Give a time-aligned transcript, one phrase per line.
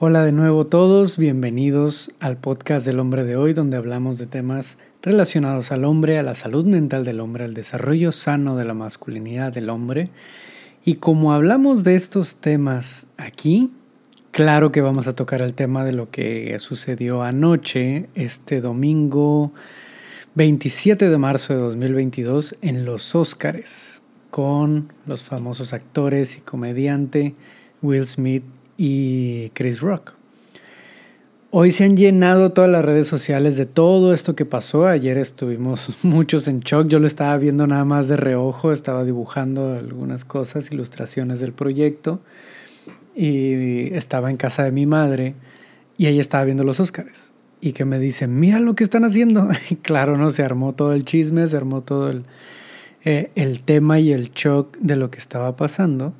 [0.00, 4.78] Hola de nuevo todos, bienvenidos al podcast del hombre de hoy donde hablamos de temas
[5.02, 9.52] relacionados al hombre, a la salud mental del hombre, al desarrollo sano de la masculinidad
[9.52, 10.10] del hombre.
[10.84, 13.72] Y como hablamos de estos temas aquí,
[14.30, 19.50] claro que vamos a tocar el tema de lo que sucedió anoche, este domingo
[20.36, 27.34] 27 de marzo de 2022 en los Óscares con los famosos actores y comediante
[27.82, 28.44] Will Smith
[28.78, 30.14] y Chris Rock.
[31.50, 34.86] Hoy se han llenado todas las redes sociales de todo esto que pasó.
[34.86, 36.88] Ayer estuvimos muchos en shock.
[36.88, 42.20] Yo lo estaba viendo nada más de reojo, estaba dibujando algunas cosas, ilustraciones del proyecto.
[43.16, 45.34] Y estaba en casa de mi madre
[45.96, 47.32] y ella estaba viendo los Óscares.
[47.60, 49.48] Y que me dice, mira lo que están haciendo.
[49.70, 52.24] Y claro, no, se armó todo el chisme, se armó todo el,
[53.04, 56.12] eh, el tema y el shock de lo que estaba pasando.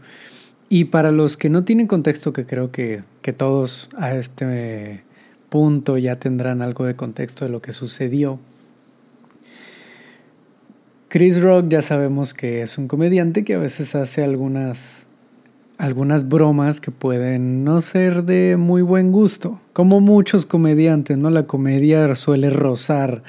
[0.68, 5.02] Y para los que no tienen contexto, que creo que, que todos a este
[5.48, 8.38] punto ya tendrán algo de contexto de lo que sucedió.
[11.08, 15.06] Chris Rock ya sabemos que es un comediante que a veces hace algunas,
[15.78, 21.30] algunas bromas que pueden no ser de muy buen gusto, como muchos comediantes, ¿no?
[21.30, 23.22] La comedia suele rozar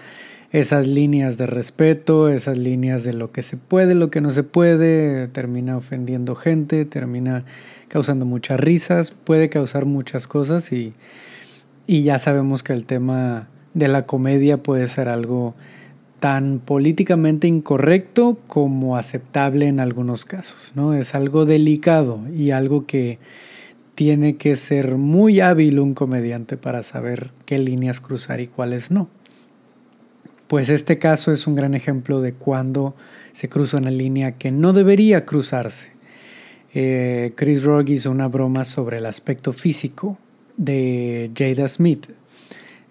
[0.51, 4.43] esas líneas de respeto, esas líneas de lo que se puede, lo que no se
[4.43, 7.45] puede, termina ofendiendo gente, termina
[7.87, 10.93] causando muchas risas, puede causar muchas cosas y,
[11.85, 15.55] y ya sabemos que el tema de la comedia puede ser algo
[16.19, 20.93] tan políticamente incorrecto como aceptable en algunos casos, ¿no?
[20.93, 23.19] Es algo delicado y algo que
[23.95, 29.09] tiene que ser muy hábil un comediante para saber qué líneas cruzar y cuáles no.
[30.49, 32.95] Pues este caso es un gran ejemplo de cuando
[33.33, 35.91] se cruza una línea que no debería cruzarse.
[36.73, 40.17] Eh, Chris Rock hizo una broma sobre el aspecto físico
[40.57, 42.07] de Jada Smith,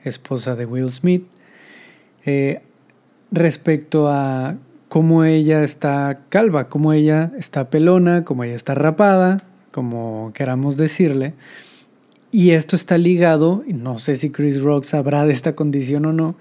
[0.05, 1.25] esposa de Will Smith,
[2.25, 2.61] eh,
[3.33, 4.57] respecto a
[4.89, 9.43] cómo ella está calva, cómo ella está pelona, cómo ella está rapada,
[9.73, 11.35] como queramos decirle.
[12.31, 16.37] Y esto está ligado, no sé si Chris Rock sabrá de esta condición o no,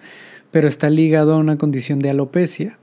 [0.52, 2.78] pero está ligado a una condición de alopecia,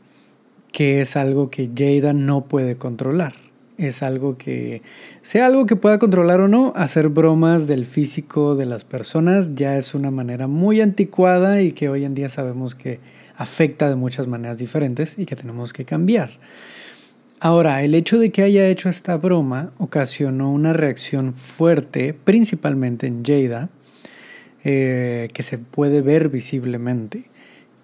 [0.72, 3.34] que es algo que Jada no puede controlar.
[3.76, 4.82] Es algo que,
[5.22, 9.76] sea algo que pueda controlar o no, hacer bromas del físico de las personas ya
[9.76, 13.00] es una manera muy anticuada y que hoy en día sabemos que
[13.36, 16.30] afecta de muchas maneras diferentes y que tenemos que cambiar.
[17.40, 23.24] Ahora, el hecho de que haya hecho esta broma ocasionó una reacción fuerte, principalmente en
[23.24, 23.68] Jada,
[24.62, 27.24] eh, que se puede ver visiblemente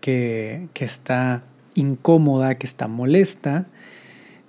[0.01, 1.43] que, está
[1.75, 3.67] incómoda, que está molesta.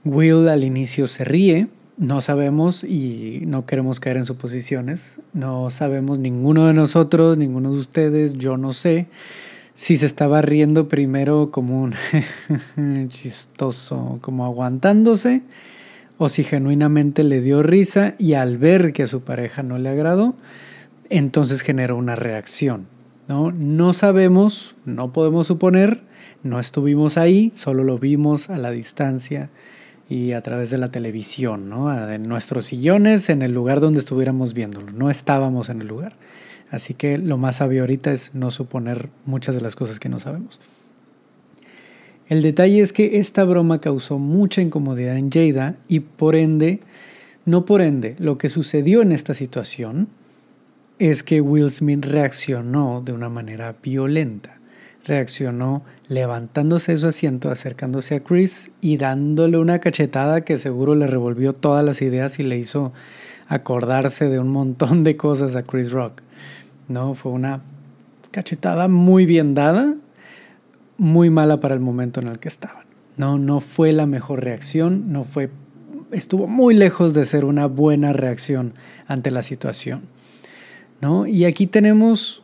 [0.04, 1.68] Will al inicio se ríe,
[1.98, 7.80] no sabemos y no queremos caer en suposiciones, no sabemos ninguno de nosotros, ninguno de
[7.80, 9.08] ustedes, yo no sé
[9.74, 11.94] si se estaba riendo primero como un
[13.10, 15.44] chistoso, como aguantándose,
[16.18, 19.90] o si genuinamente le dio risa y al ver que a su pareja no le
[19.90, 20.36] agradó,
[21.10, 22.88] entonces generó una reacción.
[23.32, 23.54] ¿No?
[23.54, 26.02] No sabemos, no podemos suponer,
[26.44, 29.50] no estuvimos ahí, solo lo vimos a la distancia
[30.10, 32.12] y a través de la televisión, ¿no?
[32.12, 36.18] En nuestros sillones, en el lugar donde estuviéramos viéndolo, no estábamos en el lugar.
[36.72, 40.20] Así que lo más sabio ahorita es no suponer muchas de las cosas que no
[40.20, 40.60] sabemos.
[42.28, 46.82] El detalle es que esta broma causó mucha incomodidad en Jada y por ende,
[47.46, 50.10] no por ende, lo que sucedió en esta situación
[51.10, 54.60] es que Will Smith reaccionó de una manera violenta.
[55.04, 61.08] Reaccionó levantándose de su asiento, acercándose a Chris y dándole una cachetada que seguro le
[61.08, 62.94] revolvió todas las ideas y le hizo
[63.48, 66.22] acordarse de un montón de cosas a Chris Rock.
[66.88, 67.62] No, fue una
[68.30, 69.96] cachetada muy bien dada,
[71.00, 72.86] muy mala para el momento en el que estaban.
[73.18, 75.50] No, no fue la mejor reacción, no fue
[76.12, 78.74] estuvo muy lejos de ser una buena reacción
[79.08, 80.21] ante la situación.
[81.28, 82.44] Y aquí tenemos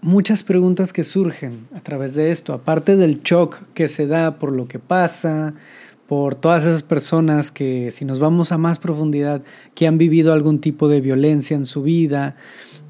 [0.00, 4.50] muchas preguntas que surgen a través de esto, aparte del shock que se da por
[4.50, 5.52] lo que pasa,
[6.06, 9.42] por todas esas personas que, si nos vamos a más profundidad,
[9.74, 12.36] que han vivido algún tipo de violencia en su vida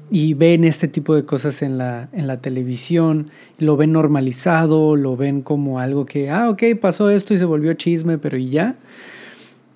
[0.09, 3.29] y ven este tipo de cosas en la, en la televisión,
[3.59, 7.73] lo ven normalizado, lo ven como algo que, ah, ok, pasó esto y se volvió
[7.73, 8.77] chisme, pero y ya,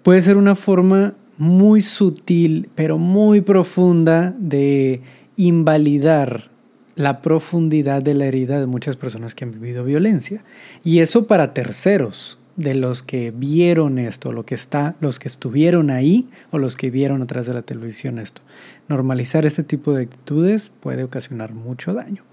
[0.03, 5.01] puede ser una forma muy sutil, pero muy profunda de
[5.37, 6.49] invalidar
[6.95, 10.43] la profundidad de la herida de muchas personas que han vivido violencia.
[10.83, 15.91] Y eso para terceros, de los que vieron esto, lo que está, los que estuvieron
[15.91, 18.41] ahí o los que vieron atrás de la televisión esto.
[18.89, 22.23] normalizar este tipo de actitudes puede ocasionar mucho daño.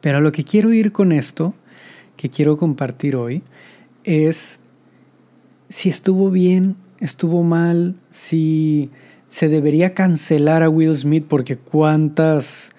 [0.00, 1.54] Pero lo que quiero ir con esto,
[2.16, 3.42] que quiero compartir hoy,
[4.04, 4.60] es
[5.68, 8.90] si estuvo bien, estuvo mal, si
[9.32, 12.70] se debería cancelar a Will Smith porque cuántas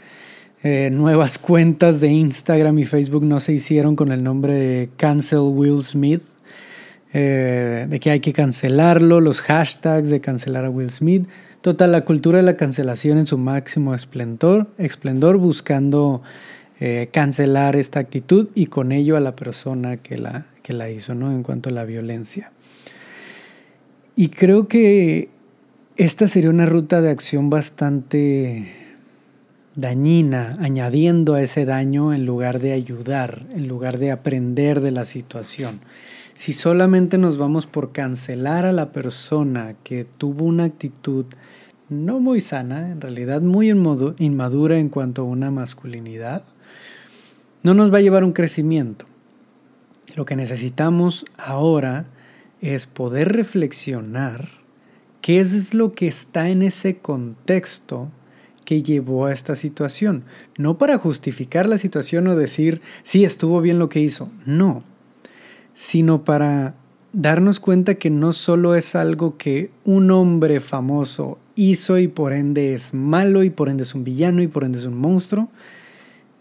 [0.62, 5.40] eh, nuevas cuentas de Instagram y Facebook no se hicieron con el nombre de Cancel
[5.40, 6.22] Will Smith,
[7.12, 11.28] eh, de que hay que cancelarlo, los hashtags de cancelar a Will Smith.
[11.62, 16.22] Total, la cultura de la cancelación en su máximo esplendor, esplendor buscando
[16.80, 21.16] eh, cancelar esta actitud y con ello a la persona que la, que la hizo,
[21.16, 21.32] ¿no?
[21.32, 22.52] En cuanto a la violencia.
[24.16, 25.30] Y creo que
[25.96, 28.68] esta sería una ruta de acción bastante
[29.76, 35.06] dañina, añadiendo a ese daño en lugar de ayudar, en lugar de aprender de la
[35.06, 35.82] situación.
[36.34, 41.26] Si solamente nos vamos por cancelar a la persona que tuvo una actitud
[41.90, 46.44] no muy sana, en realidad muy inmadura en cuanto a una masculinidad,
[47.62, 49.06] no nos va a llevar un crecimiento.
[50.16, 52.06] Lo que necesitamos ahora
[52.62, 54.63] es poder reflexionar
[55.24, 58.10] qué es lo que está en ese contexto
[58.66, 60.26] que llevó a esta situación.
[60.58, 64.30] No para justificar la situación o decir, sí, estuvo bien lo que hizo.
[64.46, 64.84] No,
[65.74, 66.76] sino para
[67.14, 72.74] darnos cuenta que no solo es algo que un hombre famoso hizo y por ende
[72.74, 75.48] es malo y por ende es un villano y por ende es un monstruo,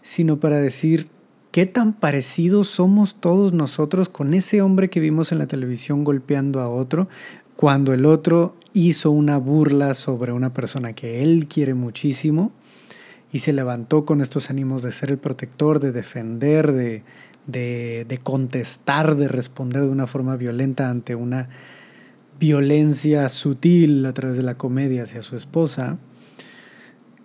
[0.01, 1.07] sino para decir,
[1.51, 6.59] ¿Qué tan parecidos somos todos nosotros con ese hombre que vimos en la televisión golpeando
[6.61, 7.07] a otro
[7.55, 12.51] cuando el otro hizo una burla sobre una persona que él quiere muchísimo
[13.31, 17.03] y se levantó con estos ánimos de ser el protector, de defender, de,
[17.47, 21.49] de, contestar, de responder de una forma violenta ante una
[22.39, 25.97] violencia sutil a través de la comedia hacia su esposa?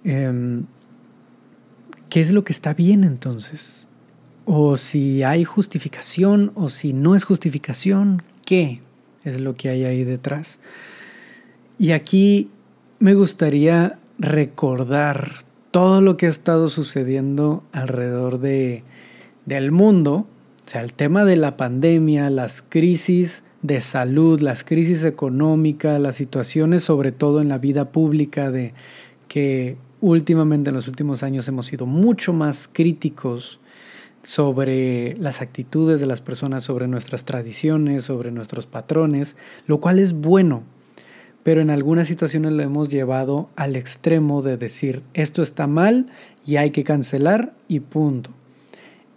[0.04, 0.64] Em,
[2.08, 3.88] ¿Qué es lo que está bien entonces?
[4.50, 8.80] o si hay justificación o si no es justificación, ¿qué
[9.22, 10.58] es lo que hay ahí detrás?
[11.80, 12.50] Y aquí
[12.98, 15.30] me gustaría recordar
[15.70, 18.82] todo lo que ha estado sucediendo alrededor de,
[19.46, 20.26] del mundo,
[20.66, 26.16] o sea, el tema de la pandemia, las crisis de salud, las crisis económicas, las
[26.16, 28.74] situaciones sobre todo en la vida pública de
[29.28, 33.60] que últimamente en los últimos años hemos sido mucho más críticos
[34.24, 39.36] sobre las actitudes de las personas, sobre nuestras tradiciones, sobre nuestros patrones,
[39.68, 40.64] lo cual es bueno,
[41.42, 46.08] pero en algunas situaciones lo hemos llevado al extremo de decir esto está mal
[46.44, 48.30] y hay que cancelar y punto.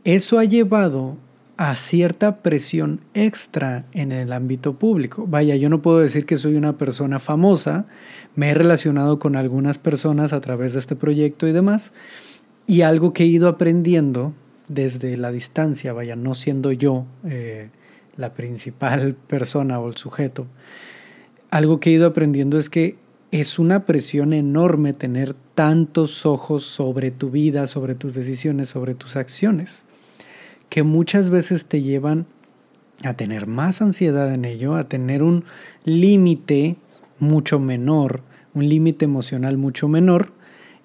[0.04, 1.18] Eso ha llevado
[1.58, 5.28] a cierta presión extra en el ámbito público.
[5.28, 7.86] Vaya, yo no puedo decir que soy una persona famosa,
[8.36, 11.94] me he relacionado con algunas personas a través de este proyecto y demás,
[12.66, 14.34] y algo que he ido aprendiendo
[14.70, 17.70] desde la distancia, vaya, no siendo yo eh,
[18.18, 20.48] la principal persona o el sujeto,
[21.52, 22.96] algo que he ido aprendiendo es que
[23.32, 29.16] es una presión enorme tener tantos ojos sobre tu vida, sobre tus decisiones, sobre tus
[29.16, 29.86] acciones,
[30.70, 32.26] que muchas veces te llevan
[33.04, 35.44] a tener más ansiedad en ello, a tener un
[35.84, 36.78] límite
[37.20, 38.22] mucho menor,
[38.54, 40.34] un límite emocional mucho menor,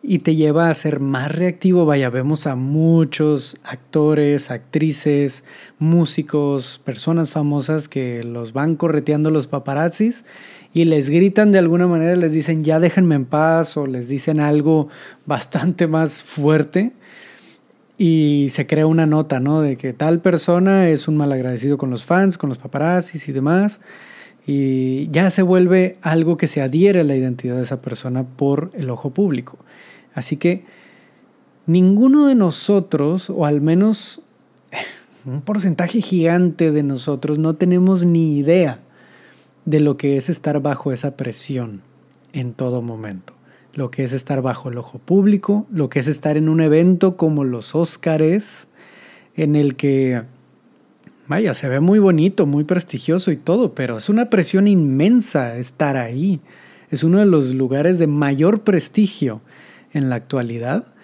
[0.08, 1.84] y te lleva a ser más reactivo.
[1.84, 5.42] Vaya, vemos a muchos actores, actrices,
[5.80, 10.24] músicos, personas famosas que los van correteando los paparazzis
[10.76, 14.40] y les gritan de alguna manera, les dicen ya déjenme en paz o les dicen
[14.40, 14.88] algo
[15.24, 16.92] bastante más fuerte
[17.96, 19.62] y se crea una nota, ¿no?
[19.62, 23.80] De que tal persona es un malagradecido con los fans, con los paparazzis y demás.
[24.46, 28.68] Y ya se vuelve algo que se adhiere a la identidad de esa persona por
[28.74, 29.56] el ojo público.
[30.12, 30.66] Así que
[31.64, 34.20] ninguno de nosotros, o al menos
[35.24, 38.80] un porcentaje gigante de nosotros, no tenemos ni idea
[39.66, 41.82] de lo que es estar bajo esa presión
[42.32, 43.34] en todo momento.
[43.74, 47.18] Lo que es estar bajo el ojo público, lo que es estar en un evento
[47.18, 48.68] como los Óscares,
[49.34, 50.22] en el que,
[51.26, 55.96] vaya, se ve muy bonito, muy prestigioso y todo, pero es una presión inmensa estar
[55.96, 56.40] ahí.
[56.90, 59.42] Es uno de los lugares de mayor prestigio
[59.92, 60.94] en la actualidad.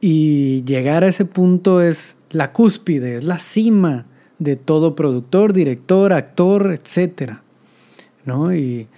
[0.00, 4.06] Y llegar a ese punto es la cúspide, es la cima
[4.38, 7.43] de todo productor, director, actor, etc.
[8.24, 8.54] ¿no?
[8.54, 8.88] Y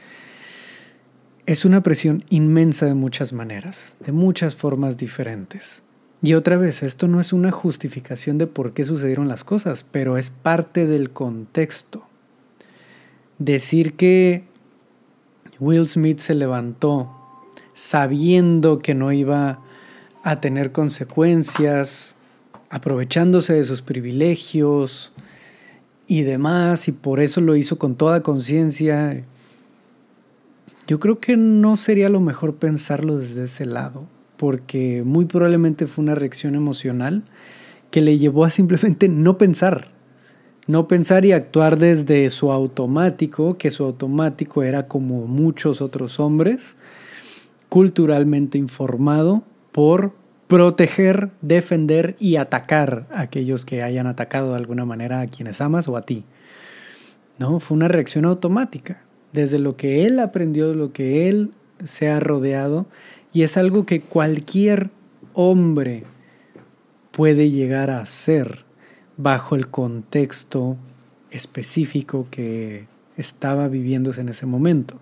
[1.47, 5.83] es una presión inmensa de muchas maneras, de muchas formas diferentes.
[6.23, 10.17] Y otra vez, esto no es una justificación de por qué sucedieron las cosas, pero
[10.17, 12.07] es parte del contexto.
[13.39, 14.45] Decir que
[15.61, 17.13] Will Smith se levantó
[17.75, 19.61] sabiendo que no iba
[20.23, 22.17] a tener consecuencias,
[22.71, 25.13] aprovechándose de sus privilegios
[26.07, 29.25] y demás, y por eso lo hizo con toda conciencia.
[30.87, 34.05] Yo creo que no sería lo mejor pensarlo desde ese lado,
[34.37, 37.25] porque muy probablemente fue una reacción emocional
[37.91, 39.89] que le llevó a simplemente no pensar,
[40.67, 46.77] no pensar y actuar desde su automático, que su automático era como muchos otros hombres,
[47.69, 50.13] culturalmente informado por
[50.47, 55.89] proteger, defender y atacar a aquellos que hayan atacado de alguna manera a quienes amas
[55.89, 56.25] o a ti.
[57.39, 61.51] No, fue una reacción automática, desde lo que él aprendió, lo que él
[61.85, 62.87] se ha rodeado,
[63.33, 64.91] y es algo que cualquier
[65.35, 66.05] hombre
[67.11, 68.65] puede llegar a hacer
[69.17, 70.77] bajo el contexto
[71.31, 72.87] específico que
[73.17, 74.99] estaba viviéndose en ese momento.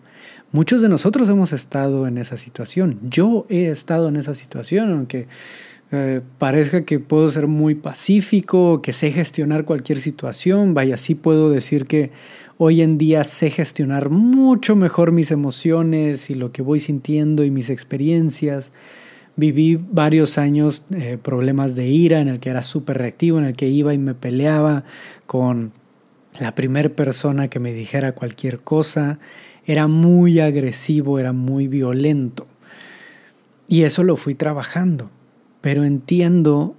[0.53, 3.01] Muchos de nosotros hemos estado en esa situación.
[3.03, 5.27] Yo he estado en esa situación, aunque
[5.91, 10.75] eh, parezca que puedo ser muy pacífico, que sé gestionar cualquier situación.
[10.75, 12.11] Vaya, sí puedo decir que
[12.57, 17.51] hoy en día sé gestionar mucho mejor mis emociones y lo que voy sintiendo y
[17.51, 18.73] mis experiencias.
[19.37, 23.57] Viví varios años eh, problemas de ira en el que era súper reactivo, en el
[23.57, 24.85] que iba y me peleaba
[25.27, 25.73] con
[26.39, 29.19] la primera persona que me dijera cualquier cosa
[29.67, 32.47] era muy agresivo, era muy violento.
[33.67, 35.11] Y eso lo fui trabajando,
[35.61, 36.77] pero entiendo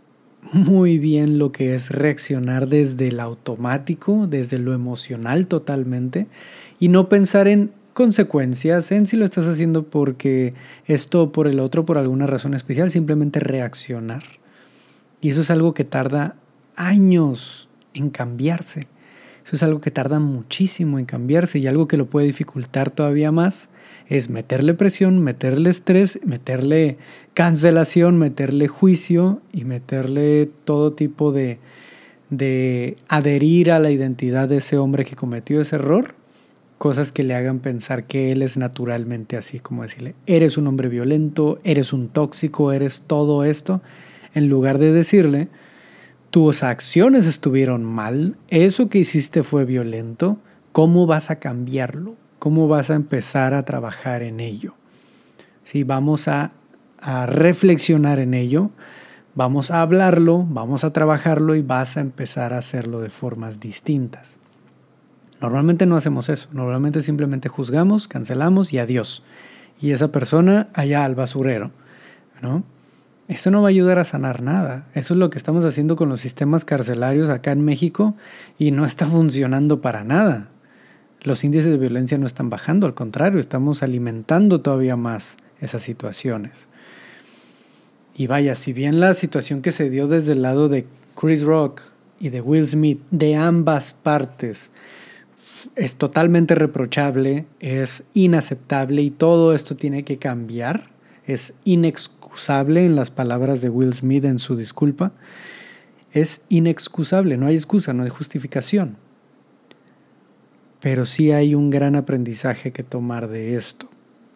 [0.54, 6.28] muy bien lo que es reaccionar desde el automático, desde lo emocional totalmente,
[6.80, 10.54] y no pensar en consecuencias, en si lo estás haciendo porque
[10.86, 14.24] esto por el otro, por alguna razón especial, simplemente reaccionar.
[15.22, 16.36] Y eso es algo que tarda
[16.76, 18.88] años en cambiarse.
[19.46, 23.32] Eso es algo que tarda muchísimo en cambiarse y algo que lo puede dificultar todavía
[23.32, 23.70] más
[24.08, 26.98] es meterle presión, meterle estrés, meterle
[27.36, 31.60] cancelación, meterle juicio y meterle todo tipo de,
[32.32, 36.16] de adherir a la identidad de ese hombre que cometió ese error,
[36.80, 40.90] cosas que le hagan pensar que él es naturalmente así, como decirle, eres un hombre
[40.90, 43.82] violento, eres un tóxico, eres todo esto,
[44.34, 45.50] en lugar de decirle,
[46.36, 50.38] tus acciones estuvieron mal, eso que hiciste fue violento,
[50.74, 52.16] ¿cómo vas a cambiarlo?
[52.40, 54.74] ¿Cómo vas a empezar a trabajar en ello?
[55.64, 56.52] Si vamos a,
[57.00, 58.72] a reflexionar en ello,
[59.34, 64.36] vamos a hablarlo, vamos a trabajarlo y vas a empezar a hacerlo de formas distintas.
[65.40, 69.24] Normalmente no hacemos eso, normalmente simplemente juzgamos, cancelamos y adiós.
[69.80, 71.72] Y esa persona allá al basurero,
[72.42, 72.66] ¿no?
[73.28, 74.86] Eso no va a ayudar a sanar nada.
[74.94, 78.16] Eso es lo que estamos haciendo con los sistemas carcelarios acá en México
[78.60, 80.50] y no está funcionando para nada.
[81.22, 86.68] Los índices de violencia no están bajando, al contrario, estamos alimentando todavía más esas situaciones.
[88.16, 90.86] Y vaya, si bien la situación que se dio desde el lado de
[91.20, 91.82] Chris Rock
[92.20, 94.70] y de Will Smith, de ambas partes,
[95.76, 100.90] es totalmente reprochable, es inaceptable y todo esto tiene que cambiar,
[101.26, 105.14] es inexcusable en las palabras de Will Smith en su disculpa,
[106.12, 108.98] es inexcusable, no hay excusa, no hay justificación.
[110.80, 113.90] Pero sí hay un gran aprendizaje que tomar de esto,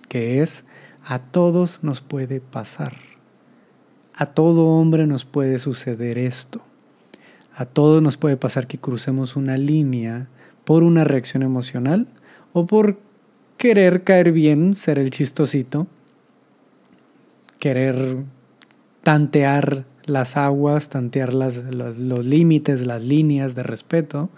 [0.08, 0.66] que es
[1.06, 2.98] a todos nos puede pasar.
[4.14, 6.62] A todo hombre nos puede suceder esto.
[7.56, 10.28] A todos nos puede pasar que crucemos una línea
[10.66, 12.08] por una reacción emocional
[12.54, 13.00] o por
[13.58, 15.88] querer caer bien, ser el chistosito,
[17.60, 18.24] querer
[19.04, 24.30] tantear las aguas, tantear los límites, las líneas de respeto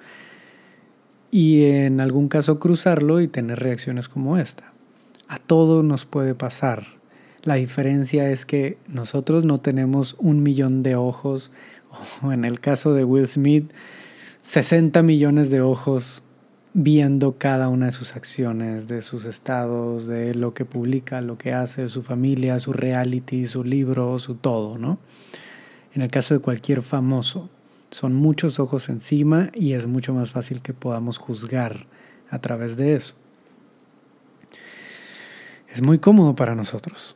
[1.31, 4.73] y en algún caso cruzarlo y tener reacciones como esta.
[5.27, 6.85] A todo nos puede pasar.
[7.43, 11.51] La diferencia es que nosotros no tenemos un millón de ojos,
[12.21, 13.71] o en el caso de Will Smith,
[14.41, 16.23] 60 millones de ojos
[16.73, 21.53] viendo cada una de sus acciones, de sus estados, de lo que publica, lo que
[21.53, 24.97] hace, su familia, su reality, su libro, su todo, ¿no?
[25.93, 27.49] En el caso de cualquier famoso,
[27.89, 31.87] son muchos ojos encima y es mucho más fácil que podamos juzgar
[32.29, 33.15] a través de eso.
[35.69, 37.15] Es muy cómodo para nosotros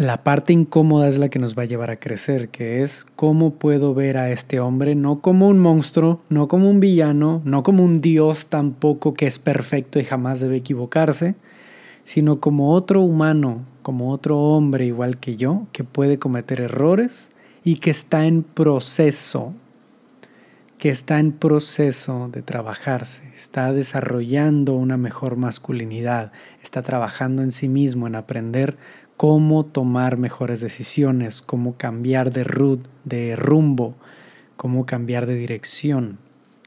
[0.00, 3.56] la parte incómoda es la que nos va a llevar a crecer, que es cómo
[3.56, 7.84] puedo ver a este hombre no como un monstruo, no como un villano, no como
[7.84, 11.34] un dios tampoco que es perfecto y jamás debe equivocarse,
[12.02, 17.30] sino como otro humano, como otro hombre igual que yo, que puede cometer errores
[17.62, 19.52] y que está en proceso,
[20.78, 27.68] que está en proceso de trabajarse, está desarrollando una mejor masculinidad, está trabajando en sí
[27.68, 28.78] mismo, en aprender
[29.20, 33.94] cómo tomar mejores decisiones, cómo cambiar de, de rumbo,
[34.56, 36.16] cómo cambiar de dirección,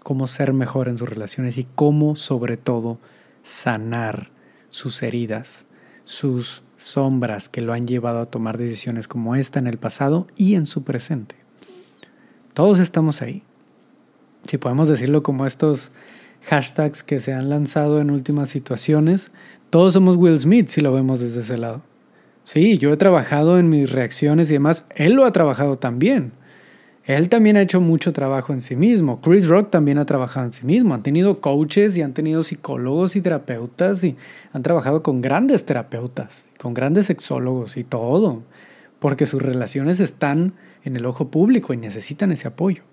[0.04, 3.00] cómo ser mejor en sus relaciones y cómo sobre todo
[3.42, 4.30] sanar
[4.70, 5.66] sus heridas,
[6.04, 10.54] sus sombras que lo han llevado a tomar decisiones como esta en el pasado y
[10.54, 11.34] en su presente.
[12.54, 13.42] Todos estamos ahí
[14.48, 15.92] si podemos decirlo como estos
[16.44, 19.32] hashtags que se han lanzado en últimas situaciones,
[19.72, 21.82] todos somos Will Smith si lo vemos desde ese lado.
[22.44, 26.34] Sí, yo he trabajado en mis reacciones y demás, él lo ha trabajado también.
[27.06, 29.20] Él también ha hecho mucho trabajo en sí mismo.
[29.20, 30.94] Chris Rock también ha trabajado en sí mismo.
[30.94, 34.16] Han tenido coaches y han tenido psicólogos y terapeutas y
[34.54, 38.44] han trabajado con grandes terapeutas, con grandes sexólogos y todo,
[39.00, 40.54] porque sus relaciones están
[40.86, 42.84] en el ojo público y necesitan ese apoyo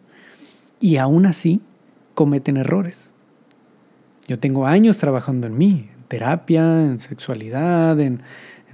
[0.80, 1.61] y aún así
[2.14, 3.14] cometen errores.
[4.26, 8.23] Yo tengo años trabajando en mí, en terapia, en sexualidad, en,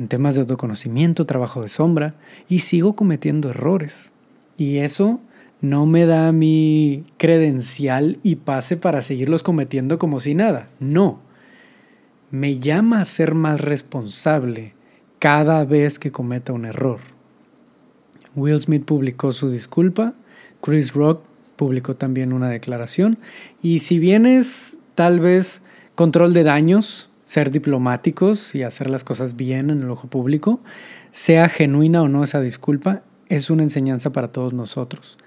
[0.08, 2.14] temas de autoconocimiento, trabajo de sombra,
[2.48, 4.12] y sigo cometiendo errores.
[4.56, 5.20] Y eso
[5.60, 10.68] no me da mi credencial y pase para seguirlos cometiendo como si nada.
[10.80, 11.20] No.
[12.30, 14.74] Me llama a ser más responsable
[15.18, 17.00] cada vez que cometa un error.
[18.34, 20.12] Will Smith publicó su disculpa,
[20.60, 21.22] Chris Rock
[21.56, 23.18] publicó también una declaración.
[23.62, 25.62] Y si bien es tal vez
[25.94, 30.60] control de daños, ser diplomáticos y hacer las cosas bien en el ojo público,
[31.10, 35.18] sea genuina o no esa disculpa, es una enseñanza para todos nosotros.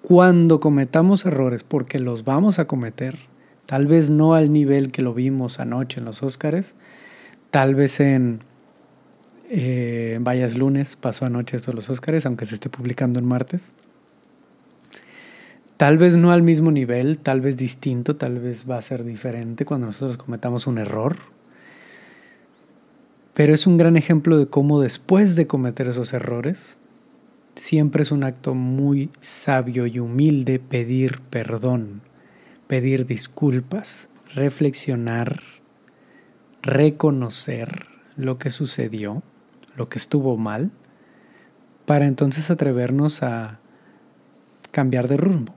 [0.00, 3.16] Cuando cometamos errores, porque los vamos a cometer,
[3.66, 6.74] tal vez no al nivel que lo vimos anoche en los Óscares,
[7.50, 8.38] tal vez en
[9.50, 13.74] eh, Vayas Lunes, pasó anoche esto de los Óscares, aunque se esté publicando en martes.
[15.76, 19.66] Tal vez no al mismo nivel, tal vez distinto, tal vez va a ser diferente
[19.66, 21.16] cuando nosotros cometamos un error.
[23.34, 26.76] Pero es un gran ejemplo de cómo después de cometer esos errores,
[27.54, 32.02] siempre es un acto muy sabio y humilde pedir perdón,
[32.66, 35.40] pedir disculpas, reflexionar,
[36.62, 39.22] reconocer lo que sucedió,
[39.76, 40.70] lo que estuvo mal,
[41.86, 43.58] para entonces atrevernos a
[44.70, 45.54] cambiar de rumbo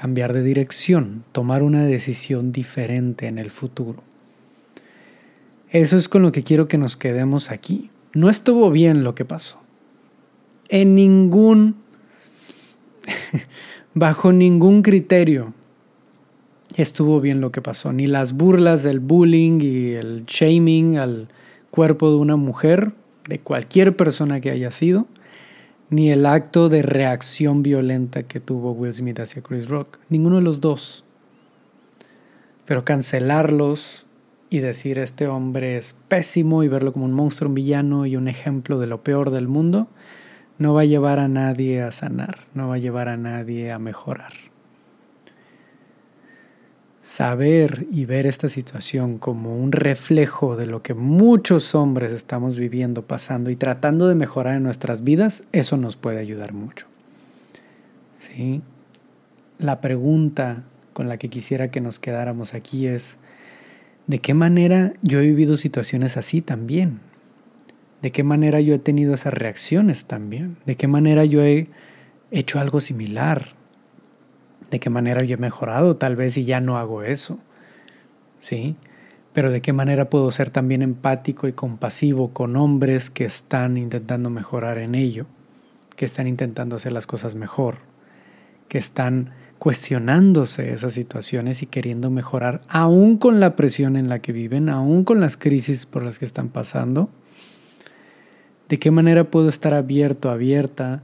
[0.00, 4.02] cambiar de dirección, tomar una decisión diferente en el futuro.
[5.70, 7.90] Eso es con lo que quiero que nos quedemos aquí.
[8.12, 9.60] No estuvo bien lo que pasó.
[10.68, 11.76] En ningún,
[13.94, 15.54] bajo ningún criterio
[16.76, 17.92] estuvo bien lo que pasó.
[17.92, 21.28] Ni las burlas del bullying y el shaming al
[21.70, 22.92] cuerpo de una mujer,
[23.28, 25.06] de cualquier persona que haya sido,
[25.88, 29.98] ni el acto de reacción violenta que tuvo Will Smith hacia Chris Rock.
[30.08, 31.04] Ninguno de los dos.
[32.64, 34.06] Pero cancelarlos
[34.50, 38.28] y decir este hombre es pésimo y verlo como un monstruo, un villano y un
[38.28, 39.88] ejemplo de lo peor del mundo,
[40.58, 43.78] no va a llevar a nadie a sanar, no va a llevar a nadie a
[43.78, 44.32] mejorar
[47.00, 53.02] saber y ver esta situación como un reflejo de lo que muchos hombres estamos viviendo,
[53.02, 56.86] pasando y tratando de mejorar en nuestras vidas, eso nos puede ayudar mucho.
[58.18, 58.60] ¿Sí?
[59.58, 63.18] La pregunta con la que quisiera que nos quedáramos aquí es,
[64.06, 67.00] ¿de qué manera yo he vivido situaciones así también?
[68.02, 70.56] ¿De qué manera yo he tenido esas reacciones también?
[70.66, 71.68] ¿De qué manera yo he
[72.30, 73.60] hecho algo similar?
[74.70, 77.38] de qué manera yo he mejorado tal vez y ya no hago eso.
[78.38, 78.76] ¿Sí?
[79.32, 84.30] Pero de qué manera puedo ser también empático y compasivo con hombres que están intentando
[84.30, 85.26] mejorar en ello,
[85.96, 87.78] que están intentando hacer las cosas mejor,
[88.68, 94.32] que están cuestionándose esas situaciones y queriendo mejorar, aún con la presión en la que
[94.32, 97.10] viven, aún con las crisis por las que están pasando.
[98.70, 101.02] ¿De qué manera puedo estar abierto, abierta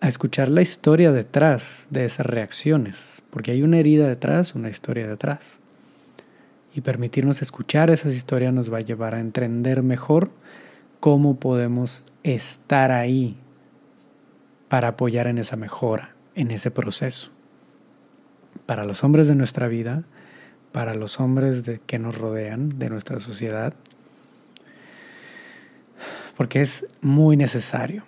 [0.00, 5.08] a escuchar la historia detrás de esas reacciones, porque hay una herida detrás, una historia
[5.08, 5.58] detrás.
[6.76, 10.30] Y permitirnos escuchar esas historias nos va a llevar a entender mejor
[11.00, 13.36] cómo podemos estar ahí
[14.68, 17.32] para apoyar en esa mejora, en ese proceso.
[18.68, 20.02] Para los hombres de nuestra vida,
[20.72, 23.72] para los hombres de, que nos rodean, de nuestra sociedad,
[26.36, 28.04] porque es muy necesario.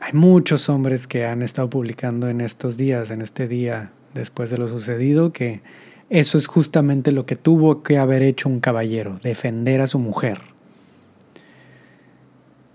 [0.00, 4.58] Hay muchos hombres que han estado publicando en estos días, en este día después de
[4.58, 5.62] lo sucedido, que
[6.10, 10.42] eso es justamente lo que tuvo que haber hecho un caballero, defender a su mujer.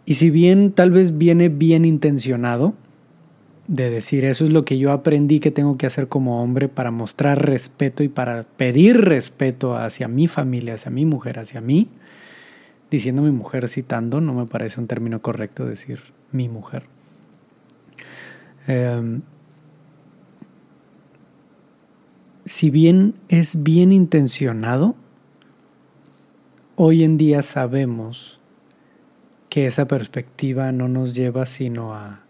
[0.06, 2.74] Y si bien tal vez viene bien intencionado,
[3.68, 6.92] de decir, eso es lo que yo aprendí que tengo que hacer como hombre para
[6.92, 11.88] mostrar respeto y para pedir respeto hacia mi familia, hacia mi mujer, hacia mí.
[12.92, 16.84] Diciendo mi mujer citando, no me parece un término correcto decir mi mujer.
[18.68, 19.22] Em,
[22.46, 24.96] si bien es bien intencionado,
[26.76, 28.40] hoy en día sabemos
[29.50, 32.23] que esa perspectiva no nos lleva sino a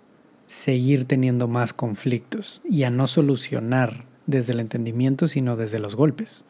[0.48, 6.46] seguir teniendo más conflictos y a no solucionar desde el entendimiento, sino desde los golpes.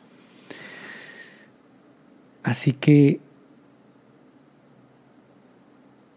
[2.44, 3.20] Así que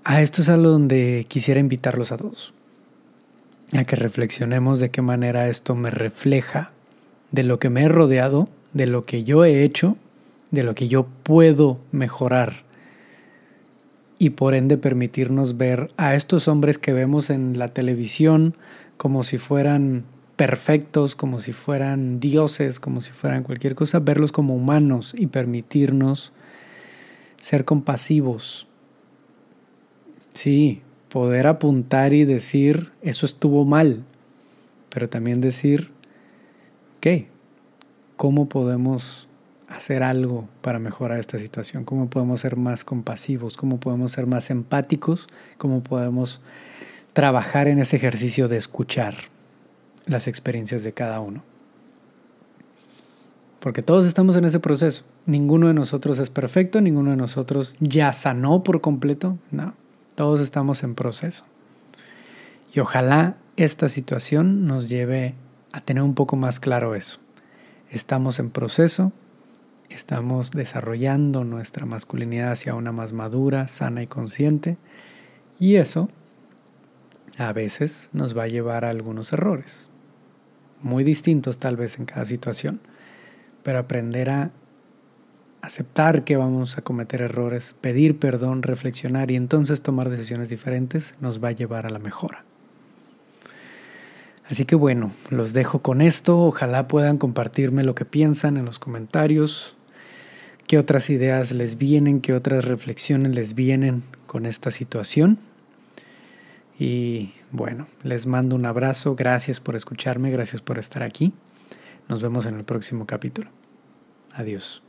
[0.04, 2.52] a esto es a donde quisiera invitarlos a todos,
[3.72, 6.72] a que reflexionemos de qué manera esto me refleja
[7.32, 9.96] de lo que me he rodeado, de lo que yo he hecho,
[10.50, 12.65] de lo que yo puedo mejorar
[14.18, 18.56] y por ende permitirnos ver a estos hombres que vemos en la televisión
[18.96, 20.04] como si fueran
[20.36, 26.32] perfectos, como si fueran dioses, como si fueran cualquier cosa, verlos como humanos y permitirnos
[27.40, 28.66] ser compasivos.
[30.34, 34.04] Sí, poder apuntar y decir, eso estuvo mal,
[34.90, 35.90] pero también decir,
[36.98, 37.26] ok,
[38.16, 39.25] ¿cómo podemos
[39.76, 41.84] hacer algo para mejorar esta situación?
[41.84, 43.56] ¿Cómo podemos ser más compasivos?
[43.56, 45.28] ¿Cómo podemos ser más empáticos?
[45.58, 46.40] ¿Cómo podemos
[47.12, 49.14] trabajar en ese ejercicio de escuchar
[50.06, 51.42] las experiencias de cada uno?
[53.60, 55.04] Porque todos estamos en ese proceso.
[55.26, 59.38] Ninguno de nosotros es perfecto, ninguno de nosotros ya sanó por completo.
[59.50, 59.74] No,
[60.14, 61.44] todos estamos en proceso.
[62.72, 65.34] Y ojalá esta situación nos lleve
[65.72, 67.18] a tener un poco más claro eso.
[67.90, 69.12] Estamos en proceso,
[69.90, 74.76] estamos desarrollando nuestra masculinidad hacia una más madura, sana y consciente,
[75.58, 76.08] y eso
[77.38, 79.90] a veces nos va a llevar a algunos errores,
[80.80, 82.80] muy distintos tal vez en cada situación,
[83.62, 84.50] pero aprender a
[85.62, 91.42] aceptar que vamos a cometer errores, pedir perdón, reflexionar y entonces tomar decisiones diferentes nos
[91.42, 92.44] va a llevar a la mejora.
[94.48, 96.38] Así que bueno, los dejo con esto.
[96.40, 99.75] Ojalá puedan compartirme lo que piensan en los comentarios,
[100.66, 105.38] qué otras ideas les vienen, qué otras reflexiones les vienen con esta situación.
[106.78, 109.14] Y bueno, les mando un abrazo.
[109.16, 111.32] Gracias por escucharme, gracias por estar aquí.
[112.08, 113.50] Nos vemos en el próximo capítulo.
[114.34, 114.85] Adiós.